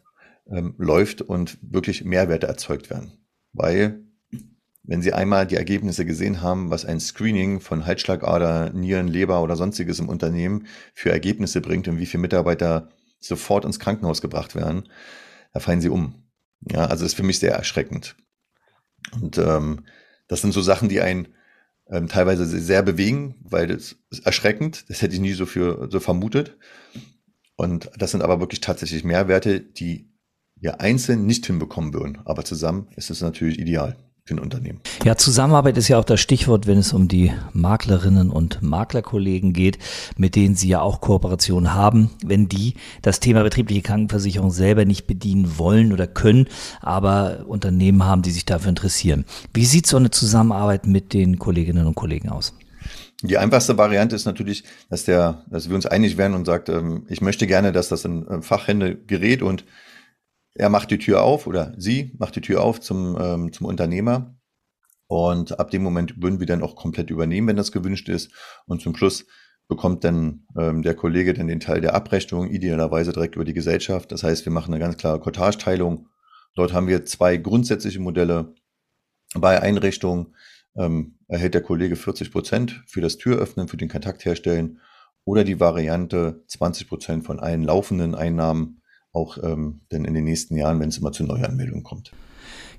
ähm, 0.48 0.76
läuft 0.78 1.22
und 1.22 1.58
wirklich 1.62 2.04
Mehrwerte 2.04 2.48
erzeugt 2.48 2.90
werden. 2.90 3.26
Weil 3.54 4.03
wenn 4.84 5.02
Sie 5.02 5.13
einmal 5.13 5.48
die 5.48 5.56
Ergebnisse 5.56 6.06
gesehen 6.06 6.42
haben, 6.42 6.70
was 6.70 6.86
ein 6.86 7.00
Screening 7.00 7.62
von 7.62 7.86
Halsschlagader, 7.86 8.72
Nieren, 8.74 9.08
Leber 9.08 9.42
oder 9.42 9.56
sonstiges 9.56 10.00
im 10.00 10.10
Unternehmen 10.10 10.68
für 10.94 11.10
Ergebnisse 11.10 11.62
bringt 11.62 11.88
und 11.88 12.00
wie 12.00 12.06
viele 12.06 12.22
Mitarbeiter 12.22 12.90
sofort 13.20 13.63
ins 13.63 13.80
Krankenhaus 13.80 14.22
gebracht 14.22 14.56
werden, 14.56 14.90
da 15.54 15.62
fallen 15.62 15.80
Sie 15.80 15.90
um. 15.90 16.25
Ja, 16.70 16.86
also 16.86 17.04
das 17.04 17.13
ist 17.13 17.16
für 17.16 17.24
mich 17.24 17.40
sehr 17.40 17.54
erschreckend. 17.54 18.18
Und 19.13 19.38
ähm, 19.38 19.86
das 20.28 20.42
sind 20.42 20.54
so 20.54 20.62
Sachen, 20.62 20.90
die 20.90 21.02
einen 21.02 21.30
ähm, 21.90 22.10
teilweise 22.10 22.46
sehr 22.46 22.84
bewegen, 22.84 23.36
weil 23.42 23.68
das 23.68 23.96
ist 24.10 24.25
erschreckend. 24.25 24.90
Das 24.90 25.02
hätte 25.02 25.13
ich 25.13 25.22
nie 25.22 25.34
so 25.34 25.46
für 25.46 25.88
so 25.90 26.00
vermutet. 26.02 26.58
Und 27.56 27.90
das 27.98 28.12
sind 28.12 28.22
aber 28.22 28.40
wirklich 28.42 28.62
tatsächlich 28.62 29.04
Mehrwerte, 29.04 29.62
die 29.62 30.10
wir 30.56 30.82
einzeln 30.82 31.25
nicht 31.25 31.46
hinbekommen 31.46 31.94
würden. 31.94 32.20
Aber 32.25 32.44
zusammen 32.44 32.88
ist 32.96 33.10
es 33.10 33.22
natürlich 33.22 33.60
ideal 33.60 33.96
für 34.25 34.36
ein 34.36 34.39
Unternehmen. 34.39 34.80
Ja, 35.03 35.18
Zusammenarbeit 35.18 35.77
ist 35.77 35.89
ja 35.89 36.00
auch 36.00 36.06
das 36.06 36.22
Stichwort, 36.22 36.65
wenn 36.65 36.77
es 36.77 36.94
um 36.94 37.10
die 37.10 37.34
Maklerinnen 37.51 38.30
und 38.30 38.62
Maklerkollegen 38.62 39.51
geht, 39.51 39.80
mit 40.15 40.38
denen 40.38 40.56
Sie 40.56 40.70
ja 40.70 40.80
auch 40.80 41.01
Kooperationen 41.01 41.74
haben, 41.74 42.10
wenn 42.24 42.48
die 42.48 42.75
das 43.01 43.20
Thema 43.20 43.44
betriebliche 43.44 43.82
Krankenversicherung 43.82 44.51
selber 44.51 44.86
nicht 44.86 45.08
bedienen 45.08 45.58
wollen 45.58 45.92
oder 45.92 46.08
können, 46.08 46.48
aber 46.80 47.44
Unternehmen 47.48 48.06
haben, 48.06 48.22
die 48.22 48.32
sich 48.32 48.46
dafür 48.46 48.70
interessieren. 48.70 49.25
Wie 49.53 49.65
sieht 49.65 49.88
so 49.88 49.98
eine 49.98 50.10
Zusammenarbeit 50.10 50.88
mit 50.88 51.12
den 51.12 51.38
Kolleginnen 51.38 51.86
und 51.86 51.96
Kollegen 51.96 52.30
aus? 52.30 52.53
Die 53.24 53.38
einfachste 53.38 53.77
Variante 53.77 54.15
ist 54.15 54.25
natürlich, 54.25 54.63
dass 54.89 55.03
der, 55.03 55.44
dass 55.50 55.68
wir 55.68 55.75
uns 55.75 55.86
einig 55.86 56.18
werden 56.18 56.34
und 56.34 56.46
sagt, 56.46 56.70
ähm, 56.70 57.06
ich 57.10 57.20
möchte 57.20 57.46
gerne, 57.46 57.74
dass 57.74 57.89
das 57.89 58.06
in 58.06 58.42
Fachhände 58.42 58.96
gerät 58.96 59.42
und 59.42 59.65
er 60.56 60.70
macht 60.70 60.92
die 60.92 61.00
Tür 61.00 61.24
auf 61.24 61.48
oder 61.48 61.74
sie 61.78 62.14
macht 62.18 62.36
die 62.36 62.42
Tür 62.42 62.64
auf 62.64 62.80
zum, 62.80 63.18
ähm, 63.20 63.54
zum 63.54 63.66
Unternehmer. 63.66 64.36
Und 65.08 65.60
ab 65.60 65.72
dem 65.72 65.84
Moment 65.84 66.22
würden 66.22 66.40
wir 66.40 66.48
dann 66.48 66.64
auch 66.64 66.76
komplett 66.76 67.10
übernehmen, 67.10 67.48
wenn 67.48 67.56
das 67.56 67.72
gewünscht 67.72 68.10
ist. 68.10 68.32
Und 68.66 68.82
zum 68.82 68.96
Schluss 68.96 69.26
bekommt 69.68 70.04
dann 70.04 70.46
ähm, 70.58 70.82
der 70.82 70.96
Kollege 70.96 71.34
dann 71.34 71.48
den 71.48 71.60
Teil 71.60 71.82
der 71.82 71.94
Abrechnung, 71.94 72.50
idealerweise 72.50 73.14
direkt 73.14 73.36
über 73.36 73.46
die 73.46 73.54
Gesellschaft. 73.54 74.12
Das 74.12 74.24
heißt, 74.24 74.46
wir 74.46 74.52
machen 74.52 74.74
eine 74.74 74.84
ganz 74.84 74.98
klare 74.98 75.20
Cottage-Teilung. 75.20 76.08
Dort 76.56 76.74
haben 76.74 76.88
wir 76.88 77.06
zwei 77.06 77.38
grundsätzliche 77.38 78.00
Modelle. 78.00 78.54
Bei 79.36 79.62
Einrichtung 79.62 80.36
ähm, 80.76 81.18
erhält 81.28 81.56
der 81.56 81.62
Kollege 81.62 81.96
40 81.96 82.32
Prozent 82.32 82.84
für 82.86 83.02
das 83.02 83.18
Türöffnen, 83.18 83.68
für 83.68 83.78
den 83.78 83.90
Kontakt 83.90 84.26
herstellen 84.26 84.80
oder 85.26 85.44
die 85.44 85.60
Variante 85.60 86.44
20 86.48 86.88
Prozent 86.88 87.26
von 87.26 87.40
allen 87.40 87.64
laufenden 87.64 88.14
Einnahmen 88.14 88.83
auch 89.13 89.38
ähm, 89.41 89.82
denn 89.91 90.05
in 90.05 90.13
den 90.13 90.25
nächsten 90.25 90.58
Jahren, 90.58 90.79
wenn 90.79 90.89
es 90.89 90.98
immer 90.98 91.12
zu 91.12 91.24
Neuanmeldungen 91.24 91.84
kommt. 91.84 92.12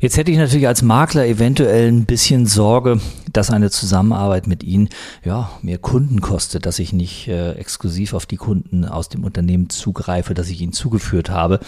Jetzt 0.01 0.17
hätte 0.17 0.33
ich 0.33 0.37
natürlich 0.37 0.67
als 0.67 0.83
Makler 0.83 1.27
eventuell 1.27 1.91
ein 1.91 2.05
bisschen 2.05 2.47
Sorge, 2.47 3.01
dass 3.33 3.51
eine 3.51 3.71
Zusammenarbeit 3.71 4.47
mit 4.47 4.63
Ihnen 4.65 4.89
ja 5.25 5.51
mehr 5.63 5.79
Kunden 5.79 6.21
kostet, 6.21 6.67
dass 6.67 6.81
ich 6.81 6.93
nicht 6.93 7.29
äh, 7.29 7.53
exklusiv 7.53 8.13
auf 8.13 8.27
die 8.27 8.37
Kunden 8.37 8.85
aus 8.85 9.09
dem 9.09 9.25
Unternehmen 9.25 9.71
zugreife, 9.71 10.35
dass 10.35 10.51
ich 10.51 10.61
ihnen 10.61 10.73
zugeführt 10.73 11.31
habe. 11.31 11.61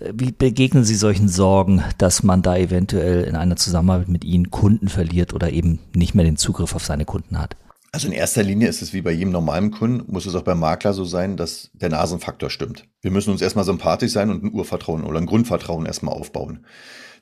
Äh, 0.00 0.12
wie 0.14 0.30
begegnen 0.30 0.84
Sie 0.84 0.94
solchen 0.94 1.28
Sorgen, 1.28 1.82
dass 1.98 2.22
man 2.22 2.42
da 2.42 2.56
eventuell 2.56 3.24
in 3.24 3.34
einer 3.34 3.56
Zusammenarbeit 3.56 4.08
mit 4.08 4.24
Ihnen 4.24 4.50
Kunden 4.50 4.88
verliert 4.88 5.34
oder 5.34 5.50
eben 5.50 5.80
nicht 5.94 6.14
mehr 6.14 6.24
den 6.24 6.36
Zugriff 6.36 6.74
auf 6.74 6.84
seine 6.84 7.04
Kunden 7.04 7.38
hat? 7.38 7.56
Also 7.90 8.06
in 8.06 8.12
erster 8.12 8.42
Linie 8.42 8.68
ist 8.68 8.82
es 8.82 8.92
wie 8.92 9.00
bei 9.00 9.12
jedem 9.12 9.32
normalen 9.32 9.70
Kunden, 9.70 10.12
muss 10.12 10.26
es 10.26 10.34
auch 10.34 10.42
beim 10.42 10.60
Makler 10.60 10.92
so 10.92 11.04
sein, 11.04 11.36
dass 11.38 11.70
der 11.72 11.88
Nasenfaktor 11.88 12.50
stimmt. 12.50 12.86
Wir 13.00 13.10
müssen 13.10 13.30
uns 13.30 13.40
erstmal 13.40 13.64
sympathisch 13.64 14.12
sein 14.12 14.30
und 14.30 14.44
ein 14.44 14.52
Urvertrauen 14.52 15.04
oder 15.04 15.18
ein 15.18 15.26
Grundvertrauen 15.26 15.86
erstmal 15.86 16.14
aufbauen. 16.14 16.66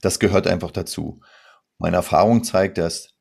Das 0.00 0.18
gehört 0.18 0.46
einfach 0.46 0.72
dazu. 0.72 1.20
Meine 1.78 1.96
Erfahrung 1.96 2.42
zeigt, 2.42 2.78
dass 2.78 3.16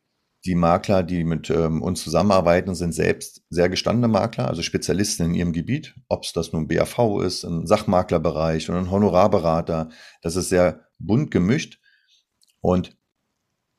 die 0.46 0.56
Makler, 0.56 1.04
die 1.04 1.24
mit 1.24 1.50
ähm, 1.50 1.82
uns 1.82 2.04
zusammenarbeiten, 2.04 2.76
sind 2.76 2.94
selbst 2.94 3.44
sehr 3.50 3.70
gestandene 3.70 4.08
Makler, 4.08 4.48
also 4.48 4.62
Spezialisten 4.62 5.26
in 5.26 5.34
ihrem 5.34 5.54
Gebiet. 5.54 5.96
Ob 6.08 6.24
es 6.24 6.34
das 6.34 6.52
nun 6.52 6.68
BAV 6.68 7.22
ist, 7.24 7.44
ein 7.44 7.66
Sachmaklerbereich 7.66 8.70
oder 8.70 8.80
ein 8.80 8.92
Honorarberater, 8.92 9.90
das 10.22 10.36
ist 10.36 10.50
sehr 10.50 10.88
bunt 11.00 11.32
gemischt 11.32 11.80
und 12.62 12.96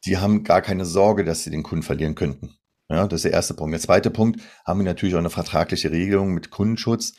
die 0.04 0.18
haben 0.18 0.44
gar 0.44 0.60
keine 0.60 0.84
Sorge, 0.84 1.24
dass 1.24 1.44
sie 1.44 1.50
den 1.50 1.62
Kunden 1.62 1.82
verlieren 1.82 2.14
könnten. 2.14 2.56
Ja, 2.88 3.06
das 3.06 3.18
ist 3.18 3.24
der 3.24 3.32
erste 3.32 3.54
Punkt. 3.54 3.72
Der 3.72 3.80
zweite 3.80 4.10
Punkt 4.10 4.40
haben 4.64 4.80
wir 4.80 4.84
natürlich 4.84 5.14
auch 5.14 5.20
eine 5.20 5.30
vertragliche 5.30 5.90
Regelung 5.90 6.32
mit 6.34 6.50
Kundenschutz 6.50 7.14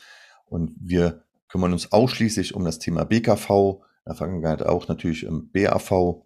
und 0.46 0.72
wir 0.80 1.24
kümmern 1.48 1.72
uns 1.72 1.92
ausschließlich 1.92 2.54
um 2.54 2.64
das 2.64 2.78
Thema 2.78 3.04
BKV, 3.04 3.50
in 3.50 4.10
der 4.10 4.14
Vergangenheit 4.14 4.62
auch 4.62 4.88
natürlich 4.88 5.24
im 5.24 5.50
BAV 5.50 6.24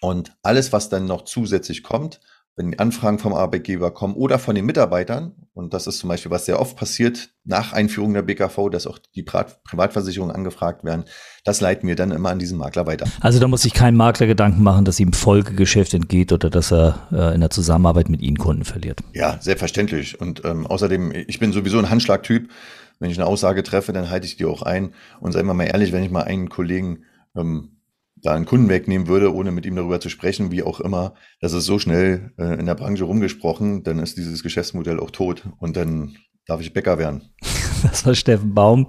und 0.00 0.36
alles, 0.42 0.72
was 0.72 0.88
dann 0.88 1.06
noch 1.06 1.22
zusätzlich 1.22 1.82
kommt, 1.82 2.20
wenn 2.58 2.72
die 2.72 2.78
Anfragen 2.80 3.20
vom 3.20 3.34
Arbeitgeber 3.34 3.92
kommen 3.92 4.14
oder 4.14 4.38
von 4.40 4.56
den 4.56 4.66
Mitarbeitern, 4.66 5.32
und 5.54 5.72
das 5.74 5.86
ist 5.86 5.98
zum 5.98 6.08
Beispiel, 6.08 6.32
was 6.32 6.44
sehr 6.44 6.60
oft 6.60 6.76
passiert 6.76 7.30
nach 7.44 7.72
Einführung 7.72 8.14
der 8.14 8.22
BKV, 8.22 8.68
dass 8.70 8.88
auch 8.88 8.98
die 9.14 9.22
Privatversicherungen 9.22 10.34
angefragt 10.34 10.84
werden, 10.84 11.04
das 11.44 11.60
leiten 11.60 11.88
wir 11.88 11.94
dann 11.94 12.10
immer 12.10 12.30
an 12.30 12.40
diesen 12.40 12.58
Makler 12.58 12.86
weiter. 12.86 13.06
Also 13.20 13.38
da 13.38 13.46
muss 13.46 13.62
sich 13.62 13.74
kein 13.74 13.94
Makler 13.94 14.26
Gedanken 14.26 14.62
machen, 14.64 14.84
dass 14.84 14.98
ihm 14.98 15.12
Folgegeschäft 15.12 15.94
entgeht 15.94 16.32
oder 16.32 16.50
dass 16.50 16.72
er 16.72 17.06
äh, 17.12 17.34
in 17.34 17.40
der 17.40 17.50
Zusammenarbeit 17.50 18.08
mit 18.08 18.22
Ihnen 18.22 18.38
Kunden 18.38 18.64
verliert. 18.64 19.00
Ja, 19.14 19.38
selbstverständlich. 19.40 20.20
Und 20.20 20.44
ähm, 20.44 20.66
außerdem, 20.66 21.12
ich 21.12 21.38
bin 21.38 21.52
sowieso 21.52 21.78
ein 21.78 21.90
Handschlagtyp. 21.90 22.50
Wenn 22.98 23.10
ich 23.10 23.18
eine 23.18 23.26
Aussage 23.26 23.62
treffe, 23.62 23.92
dann 23.92 24.10
halte 24.10 24.26
ich 24.26 24.36
die 24.36 24.44
auch 24.44 24.62
ein. 24.62 24.94
Und 25.20 25.30
sei 25.30 25.44
mal 25.44 25.62
ehrlich, 25.62 25.92
wenn 25.92 26.02
ich 26.02 26.10
mal 26.10 26.24
einen 26.24 26.48
Kollegen 26.48 27.04
ähm, 27.36 27.77
da 28.22 28.34
einen 28.34 28.46
Kunden 28.46 28.68
wegnehmen 28.68 29.06
würde, 29.08 29.34
ohne 29.34 29.50
mit 29.50 29.66
ihm 29.66 29.76
darüber 29.76 30.00
zu 30.00 30.08
sprechen, 30.08 30.50
wie 30.50 30.62
auch 30.62 30.80
immer, 30.80 31.14
das 31.40 31.52
ist 31.52 31.64
so 31.64 31.78
schnell 31.78 32.32
äh, 32.38 32.58
in 32.58 32.66
der 32.66 32.74
Branche 32.74 33.04
rumgesprochen, 33.04 33.82
dann 33.82 33.98
ist 33.98 34.16
dieses 34.16 34.42
Geschäftsmodell 34.42 35.00
auch 35.00 35.10
tot 35.10 35.48
und 35.58 35.76
dann 35.76 36.16
darf 36.46 36.60
ich 36.60 36.72
Bäcker 36.72 36.98
werden. 36.98 37.22
Das 37.84 38.04
war 38.04 38.16
Steffen 38.16 38.54
Baum, 38.54 38.86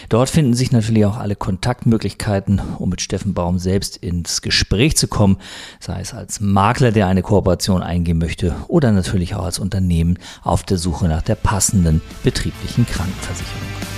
Dort 0.08 0.30
finden 0.30 0.54
sich 0.54 0.72
natürlich 0.72 1.04
auch 1.04 1.18
alle 1.18 1.36
Kontaktmöglichkeiten, 1.36 2.62
um 2.78 2.88
mit 2.88 3.02
Steffen 3.02 3.34
Baum 3.34 3.58
selbst 3.58 3.98
ins 3.98 4.40
Gespräch 4.40 4.96
zu 4.96 5.08
kommen, 5.08 5.36
sei 5.78 6.00
es 6.00 6.14
als 6.14 6.40
Makler, 6.40 6.90
der 6.90 7.06
eine 7.06 7.20
Kooperation 7.22 7.82
eingehen 7.82 8.16
möchte 8.18 8.54
oder 8.68 8.92
natürlich 8.92 9.34
auch 9.34 9.44
als 9.44 9.58
Unternehmen 9.58 10.18
auf 10.42 10.62
der 10.62 10.78
Suche 10.78 11.06
nach 11.06 11.20
der 11.22 11.34
passenden 11.34 12.00
betrieblichen 12.24 12.86
Krankenversicherung. 12.86 13.97